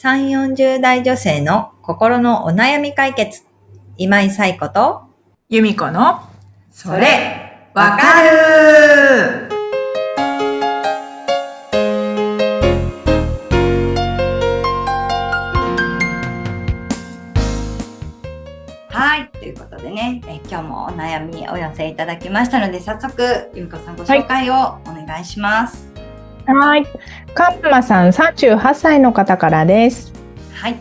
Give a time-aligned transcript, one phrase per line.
[0.00, 3.42] 3、40代女性の心のお悩み解決。
[3.96, 5.02] 今井彩子と、
[5.48, 6.20] 由美子の、
[6.70, 9.48] それ、わかる
[18.90, 19.28] はい。
[19.32, 25.82] ということでね、え今日もお悩みお寄せいただきましたので、早速、由美子さんご紹介をお願いします。
[25.82, 25.87] はい。
[27.34, 30.14] カンマさん38歳の方からです。
[30.54, 30.76] はい。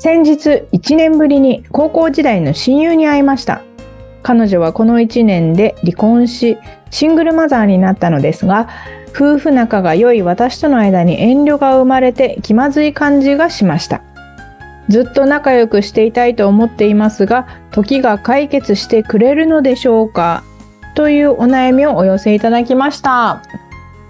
[0.00, 3.62] 先日1年ぶりに高校時代の親友に会いました。
[4.24, 6.58] 彼女はこの1年で離婚し、
[6.90, 8.68] シングルマザーになったのですが、
[9.14, 14.02] 夫婦仲が良い私との間に遠慮が生まれて気まずい感じがしました。
[14.88, 20.42] ずっと仲良くしていたいと思っていますが、時が解決してくれるのでしょうか？
[20.96, 23.40] というお悩みをお寄せいただきました。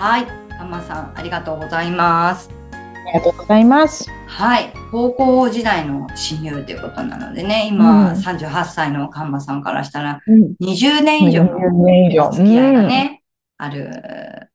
[0.05, 0.27] はい。
[0.27, 2.51] かまさん、ありがとうございます。
[2.71, 4.07] ありがとうございます。
[4.29, 4.71] はい。
[4.91, 10.55] 高校時代の親友ということなのでね、今、うん38歳のカンマさんからしたら、うん。
[10.61, 13.23] 20年以上の20年以上お付き合いがね、
[13.57, 14.51] ある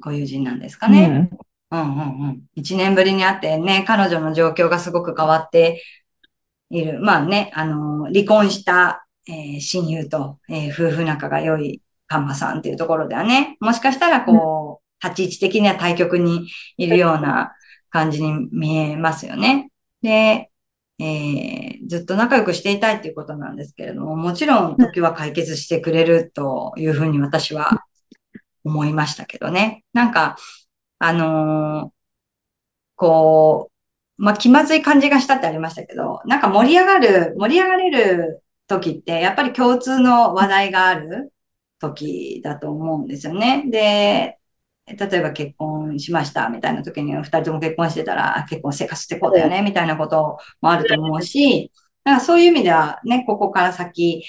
[0.00, 1.28] ご友人なんですかね。
[1.72, 2.42] うんうんうん。
[2.54, 5.82] 一年ぶりに会ってね、彼女の状況がすごく変わって
[6.70, 7.00] いる。
[7.00, 17.52] まあね、あの、離婚した、えー親友と、えー夫婦仲が良いカンマさんっていうところではね、もしかしたらこう、立ち位置的には対極にいるような
[17.90, 19.70] 感じに見えますよね。
[20.02, 20.50] で、
[21.00, 27.84] えーずっと仲良くしていたいっていうことなんですけれども、もちろん時は解決してくれるというふうに私は
[28.64, 29.84] 思いましたけどね。
[29.92, 30.36] なんか、
[30.98, 31.98] あのー
[32.96, 33.70] こ
[34.18, 41.32] う、まあ、気まずい感じがしたってありましたけど、なんか盛り上がる、盛り上がれる時って、やっぱり共通の話題がある
[41.78, 43.64] 時だと思うんですよね。
[43.70, 44.38] で、
[44.86, 51.70] 例えば結婚しましたみたいな時に二人とも結婚してたら、あ結婚生活ってこうだよねみたいなこともあると思うし、
[52.04, 54.24] なんかそういう意味ではね、ここから先、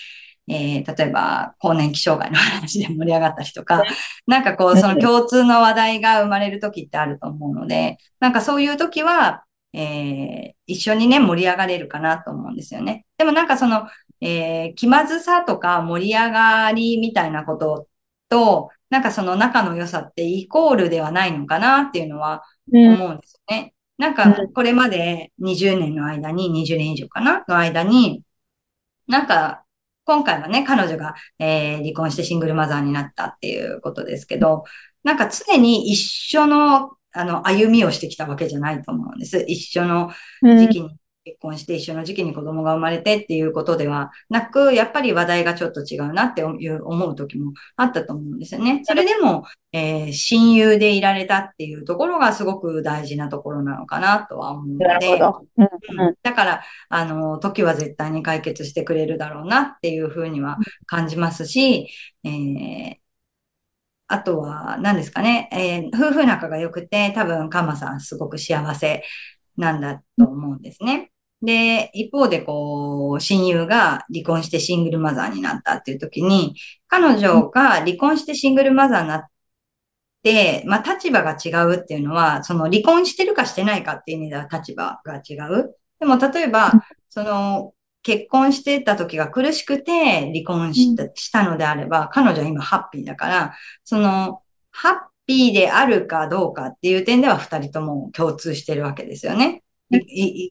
[0.48, 3.84] えー例えば、更年期障害の話で盛り上がったりとか、
[4.28, 9.44] なんかこう、その共通の話題が生まれる時ってあると思うので、なんかそういう時は、
[9.74, 13.06] えー一緒にね、盛り上がれるかなと思うんですよね。
[13.18, 13.88] でもなんかその、
[14.22, 17.88] えー気まずさとか盛り上がりみたいなこと
[18.30, 22.94] と、なんかその仲の良さってイコールではないのかなっていうのはうん。
[22.96, 23.74] 思うんですよね。
[23.98, 27.44] なんか、これまで20年の間に、20年以上かな？
[27.48, 28.24] の間に、
[29.08, 29.66] なんか、
[30.06, 34.64] 今回はね、彼女が、えー離婚してシングルマザーになったっていうことですけど、
[35.04, 39.44] なんか常に一緒の、あの、歩みをしてきたわけじゃないと思うんです。
[39.48, 48.82] 一緒のうん時期に結婚して一緒の時期に子供が生まれてっていうことではなく、やっぱり話題がちょっと違うなっていう思う時もあったと思うんですよね。
[48.86, 55.48] それでも、えー親友でいられたっていうところがすごく大事なところなのかなとは思うので、なるほど。
[55.58, 55.70] うん
[56.08, 56.16] うん。
[56.24, 60.58] だから、あの、時は絶対に解決してくれるだろうなっていうふうには
[60.88, 61.90] 感じますし、
[62.24, 63.10] えー
[64.08, 69.04] あとは、何ですかね、えー夫婦仲が良くて、多分、カンマさんすごく幸せ
[69.60, 71.12] なんだと思うんですね。
[71.42, 76.56] で、一方で、こう、親友が離婚してシングルマザーになったっていう時に、
[76.88, 79.28] 彼女が離婚してシングルマザーになっ
[80.24, 85.76] て、まあ、立場が違うっていうのは、その離婚してるかしてないかっていう意味では立場が違う。
[86.00, 86.74] でも、例えば、
[87.10, 94.42] その、結婚してた時が苦しくて離婚したしたのであれば、彼女は今ハッピーだから、その、
[94.72, 94.96] ハッ
[95.30, 99.62] ピーであるかどうかっていう点では二人とも共通してるわけですよね。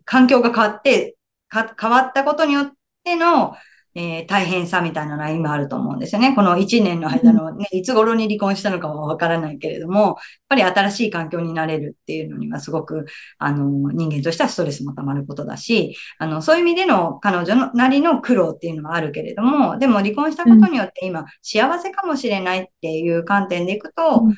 [0.05, 1.17] 環境が変わって、
[1.49, 2.73] か変わったことによっ
[3.03, 3.57] ての、
[3.95, 6.33] えー大変さみたいなのは今あると思うんですよね。
[6.37, 10.15] この一年の間のね、いつ頃に離婚したのかはわからないけれども、やっ
[10.49, 13.07] ぱり新しい環境になれるっていうのにはすごく、
[13.39, 24.35] あの、人間としてはストレスも溜まることだし、あの、そういう意味での彼女のなりの苦労っていうのはあるけれども、でも離婚したことによって今幸せかもしれないっていう観点でいくと、うん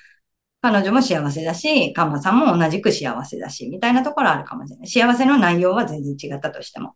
[0.62, 4.88] 彼女も幸せだし、カンマさんも同じく幸せだし、みたいなところあるかもしれない。
[4.88, 6.94] 幸せの内容は全然違ったとしても。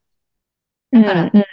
[0.93, 1.44] うんだからうん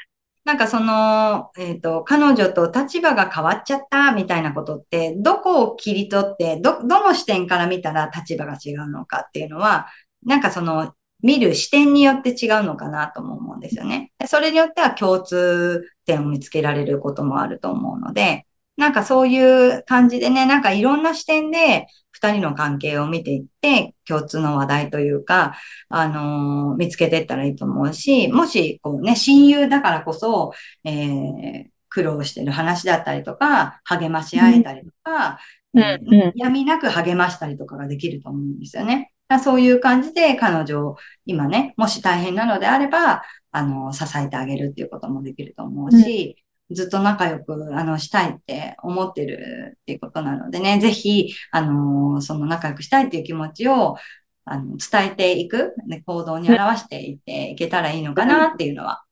[0.44, 9.88] なんかその、えっ、と、彼女と立場が変わっちゃったみたいなことって、どこを切り取って、ど、どの視点から見たら立場が違うのかっていうのは、
[10.26, 14.12] なんかその、見る視点によって違うのかなとも思うんですよね。
[14.18, 18.48] でそれによっては共通点を見つけられることもあると思うので、
[18.82, 25.56] なんかそういう感じでね、なんかいろんな視点で二人の関係を見ていって、共通の話題というか、
[25.90, 30.52] あのー見つけていったらいいと思うし、もし、こうね、親友だからこそ、
[30.84, 35.40] えー苦労してる話だったりとか、励まし合えたりとか、
[35.74, 39.12] うん闇なく励ましたりとかができると思うんですよね。
[39.44, 53.98] そういう感じで彼女を今ね、もし大変なのであれば、あの、支えてあげるっていうこともできると思うし、うん、ずっと仲良く、あの、したいって思ってるっていうことなのでね、ぜひ、あの、その仲良くしたいっていう気持ちを、
[54.46, 59.04] あの、伝えていく、ね、行動に表していっていけたらいいのかなっていうのは、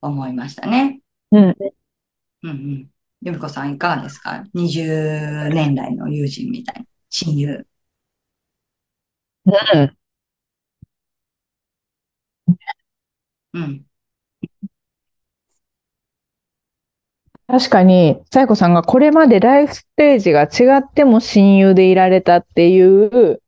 [0.00, 1.00] 思いましたね。
[1.32, 1.56] うん。
[2.42, 2.90] うんうん。
[3.22, 7.66] 由美子さんいかがですか ?20 年来の友人みたいな、親友。
[9.46, 9.96] うん。
[13.52, 13.86] うん。
[17.48, 23.40] 確かに、さやこさんがこれまでライフステージが違っても親友でいられたっていう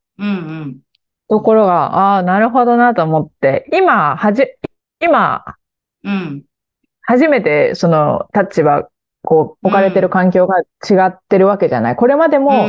[1.28, 4.44] ところが、ああ、なるほどなと思って、今、はじ、
[5.00, 5.44] 今、
[6.04, 6.44] うん。
[7.02, 8.88] 初めてその立場、
[9.22, 11.96] こう、置かれてる環境が違ってるわけじゃない。
[11.96, 12.68] これまでも、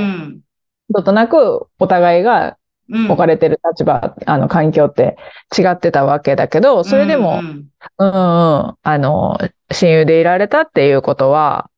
[0.89, 2.57] どとなくお互いが
[2.89, 5.17] 置かれてる立場、あの、環境って
[5.55, 9.37] 違ってたわけだけど、それでも、うん、うん、あの、
[9.71, 11.69] 親友でいられたっていうことは、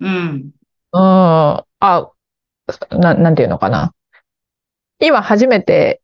[0.00, 0.50] うん。
[0.92, 1.64] うん、あ、
[2.90, 3.92] な、なんていうのかな。
[5.00, 6.00] 今初めて、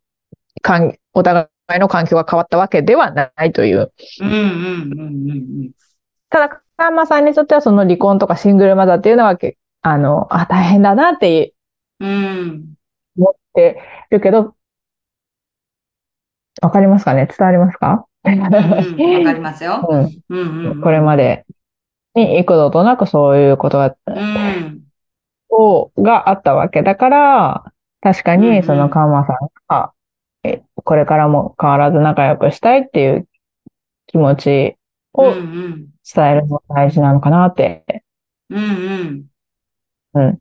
[0.63, 3.93] かん、お互いの環境が変わったわけではないという。
[4.21, 5.35] うんうんうんう
[5.65, 5.71] ん。
[6.29, 9.39] ただ、カンマさんにとってはその離婚とかシングルマザーっていうのは、
[9.83, 11.55] あの、あ、大変だなって、
[12.01, 12.75] うん。
[13.17, 13.81] 思って
[14.11, 14.55] るけど、
[16.63, 17.27] わかりますかね？
[17.27, 18.07] 伝わりますか？
[18.25, 19.87] わ、うん、かりますよ。
[20.83, 21.45] これまで
[22.15, 24.83] に幾度となくそういうことが、うん、
[25.51, 27.65] をがあったわけだから、
[28.01, 29.37] 確かにそのカンマさん
[29.69, 29.93] が、
[30.45, 33.29] えこれからも変わらず仲良くしたいっていう
[34.07, 34.77] 気持ち
[35.15, 38.05] を伝えるのが大事なのかなって。
[38.51, 38.69] うんう
[39.05, 39.27] ん。
[40.15, 40.39] うん。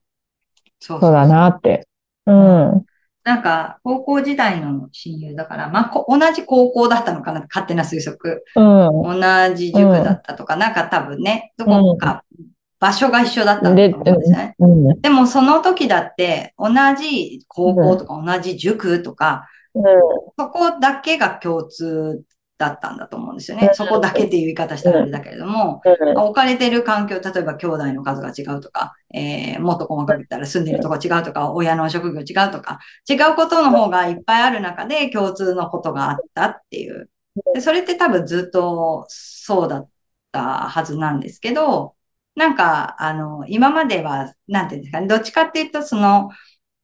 [0.79, 1.87] そうそうだなって。
[2.25, 2.85] うん。
[3.23, 8.43] なんか、高校時代の親友だから、まあ、同じ高校だったのかな勝手な推測。
[8.55, 12.23] うん、同じ塾だったとか、うん、なんか多分ね、どこか、
[12.79, 14.55] 場所が一緒だったんだと思うんですね。
[14.59, 19.47] でうん、でも、その時だって、同じ高校とか、同じ塾とか、
[20.37, 22.23] そこだけが共通
[22.63, 23.71] だったんだと思うんですよね。
[23.73, 25.81] そこだけっていう言い方したらあれだけれども、
[26.15, 32.79] 置かれてる環境、例えば兄弟の数が違うとか、えー、もっと細かく言ったら住んでるとこ違うとか、親の職業違うとか、
[33.09, 37.09] 違うことの方がいっぱいある中で共通のことがあったっていう。
[37.53, 39.89] でそれって多分ずっとそうだっ
[40.31, 41.95] たはずなんですけど、
[42.35, 46.29] なんか、あの、今までは、なんていうんですかね、どっちかっていうと、その、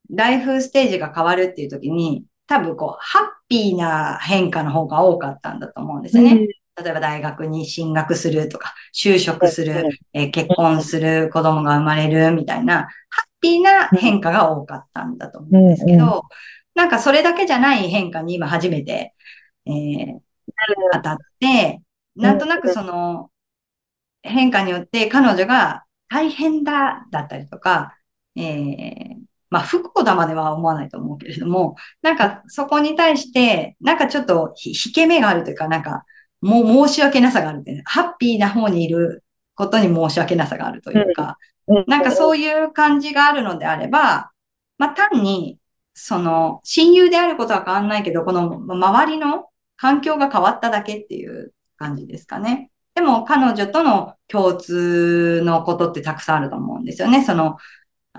[0.10, 6.32] ライフステージが変わるっていう時に、多分こう、ハッピーな変化の方が多かったんだと思うんですよね。
[6.32, 12.90] うん、例えば大学に進学するとか、就職する、えー、結婚する、子供が生まれるみたいな、ハッ
[13.40, 16.24] ピーな変化が多かったんだと思うんですけど、
[16.74, 19.14] なんかそれだけじゃない変化に今初めて、
[19.68, 20.20] えー、
[20.94, 21.82] 当たって、
[22.16, 23.30] なんとなくその
[24.24, 27.96] 変化によって彼女が大変だだったりとか、
[28.36, 36.04] えー、まあ、不幸だまでは思わないと思うけれども、なんかそこに対して、なんかちょっと引け目があるというか、なんか、
[36.42, 39.24] もう申し訳なさがあるという、ハッピーな方にいる
[39.56, 41.38] ことに申し訳なさがあるというか、
[41.88, 44.32] なんかそういう感じがあるのであれば、
[44.78, 45.60] まあ単に、
[45.94, 52.72] その、親友であることは変わんないけど、この周りの環境が変わっただけっていう感じですかね。
[52.96, 57.24] でも彼女との共通のことってたくさんあると思うんですよね。
[57.24, 57.58] その、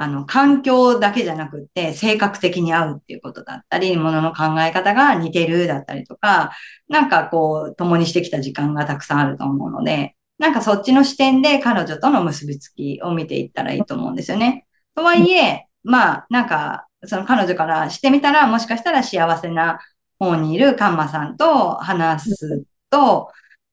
[0.00, 6.52] あの、環境だけじゃなくって、性格的に合うっていうことだったり、ものの考え方が似てるだったりとか、
[6.88, 14.66] なんかこう、共にしてきた時間がたくさんあると思うので、なんかそっちの視点で彼女との結びつきを見ていったらいいと思うんですよね。
[14.94, 19.80] とはいえ、まあ、なんか、その彼女からしてみたら、もしかしたら幸せな
[20.18, 23.30] 方にいるカンマさんと話すと、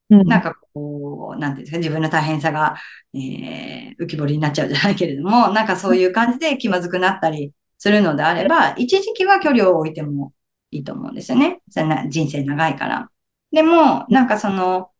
[0.10, 2.77] なんかこう、なんていうんですか、自分の大変さが、
[3.13, 10.34] えー、浮き彫りになっちゃうじゃないけれども、 なんかそういう感じで気まずくなったりするのであれば、一時期は距離を置いても
[10.72, 11.62] いいと思うんですよね。
[11.69, 13.10] そんな人生長いから。
[13.51, 14.91] でも、なんかその、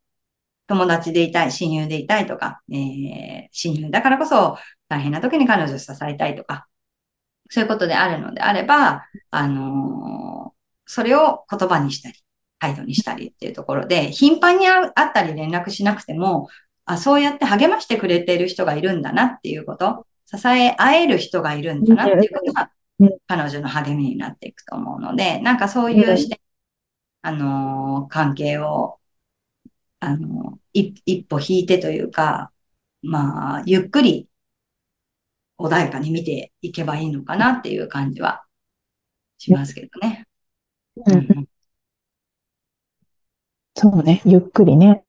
[0.66, 4.58] 友達でいたい、親友でいたいとか、えー、親友だからこそ
[4.88, 6.68] 大変な時に彼女を支えたいとか、
[7.50, 12.16] そういうことであるのであれば、あのー、それを言葉にしたり、
[12.58, 16.48] 態度にしたりっていうところで、頻繁に会ったり連絡しなくても、
[16.84, 22.70] あ、そうやって励ましてくれている人がいるんだなっていうこと、支え合える人がいるんだなっていうことが、
[23.26, 26.38] 彼女の励みになっていくと思うので、なんかそういう視点、
[27.22, 28.98] あのー、関係を、
[30.00, 32.52] あのー、一歩引いてというか、
[33.02, 34.28] まあ、ゆっくり
[35.58, 38.44] 穏やかに見ていけばいいのかなっていう感じは
[39.38, 40.26] しますけどね。
[41.06, 41.14] うん。
[41.14, 41.48] うん、
[43.80, 45.04] そうね、ゆっくりね、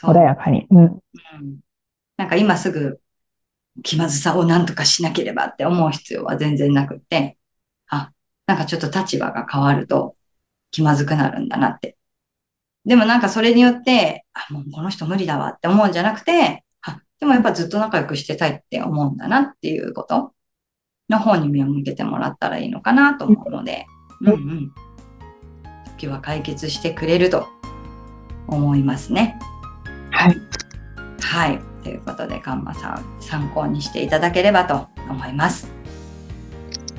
[0.00, 0.66] 穏やかに。
[0.70, 1.00] うん、うん、
[2.16, 3.00] なんか今すぐ
[3.82, 7.36] 気まずさをなんとかしなければって思う必要は全然なくって、
[7.88, 8.12] あ、
[8.46, 10.14] なんかちょっと立場が変わると
[10.70, 11.96] 気まずくなるんだなって。
[12.84, 20.34] でもなんかそれによって、あ、もうこの人無理だわって思うんじゃなくて、あ、でもやっぱずっと仲良くしてたいって思うんだなっていうこと。
[21.10, 23.86] の方に目を向けてもらったらいいのかなと思うので、
[24.22, 24.72] うんうん。
[25.98, 27.46] 時は解決してくれると
[28.46, 29.38] 思いますね。
[30.10, 30.40] はい。
[31.20, 31.60] はい。
[31.82, 35.68] ということで、カンマさん参考にしていただければと思います。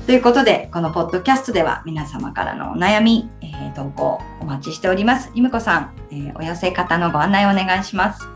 [0.05, 5.31] ということで、このポッドキャストでは皆様からのお悩み、えー、投稿お待ちしております。
[5.33, 8.27] ゆむこさん、えー、お寄せ方のご案内をお願いします。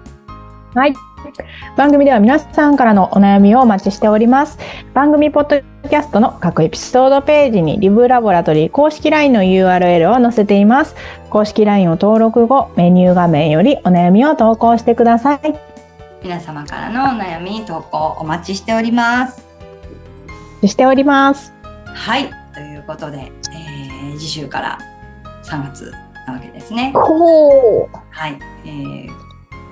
[0.73, 1.08] はい。
[1.75, 4.57] 番組では皆さんからのお悩みをお待ちしております。
[4.93, 10.95] 番組ポッドキャストの各エピソードページにリブラボラトリー公式 LINE の URL を載せています。
[11.29, 15.39] 公式 LINE を登録後、メニュー画面よりお悩みを投稿してください。
[16.21, 19.47] 皆様からのお悩み投稿お待ちしております。
[20.65, 21.53] しております。
[21.85, 22.29] はい。
[22.53, 24.77] ということで、えー、次週から
[25.43, 25.93] 3月
[26.27, 26.91] なわけですね。
[26.93, 28.37] はい。
[28.65, 29.28] えー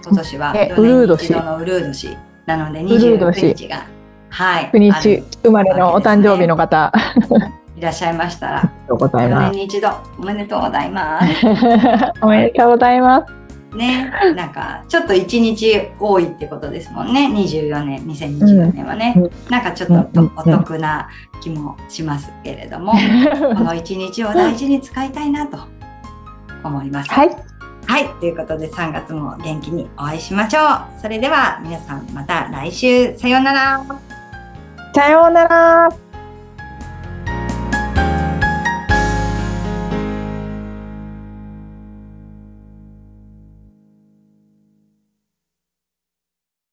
[0.08, 3.88] 今年はウルード氏のウルード氏なので29日が
[4.30, 6.92] はい9日生まれのお誕生日の方。
[7.76, 11.28] いらっしゃいましたら4年に一度おめでとうございます。
[12.24, 13.76] おめでとうございます。
[13.76, 17.28] ね、なんかちょっと一日多いってことですもんね。
[17.28, 21.10] 24年2024年はね、うん、なんかちょっとお得な
[21.42, 22.94] 気もしますけれども、
[23.56, 25.60] この一日を大事に使いたいなと
[26.64, 27.12] 思います。
[27.12, 27.57] はい
[27.88, 28.10] はい。
[28.20, 30.60] ということで3月も元気にお会いしましょ
[30.98, 31.02] う。
[31.02, 33.18] それでは皆さんまた来週。
[33.18, 33.86] さようなら。
[34.94, 36.07] さようなら。